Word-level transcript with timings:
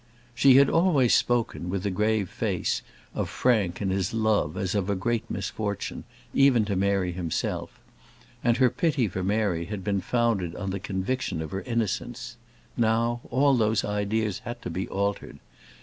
She 0.33 0.55
had 0.55 0.67
always 0.67 1.13
spoken, 1.13 1.69
with 1.69 1.85
a 1.85 1.91
grave 1.91 2.27
face, 2.27 2.81
of 3.13 3.29
Frank 3.29 3.81
and 3.81 3.91
his 3.91 4.15
love 4.15 4.57
as 4.57 4.73
of 4.73 4.89
a 4.89 4.95
great 4.95 5.29
misfortune, 5.29 6.05
even 6.33 6.65
to 6.65 6.75
Mary 6.75 7.11
herself; 7.11 7.79
and 8.43 8.57
her 8.57 8.71
pity 8.71 9.07
for 9.07 9.21
Mary 9.23 9.65
had 9.65 9.83
been 9.83 10.01
founded 10.01 10.55
on 10.55 10.71
the 10.71 10.79
conviction 10.79 11.39
of 11.39 11.51
her 11.51 11.61
innocence. 11.61 12.35
Now 12.75 13.21
all 13.29 13.55
those 13.55 13.85
ideas 13.85 14.39
had 14.39 14.59
to 14.63 14.71
be 14.71 14.87
altered. 14.89 15.37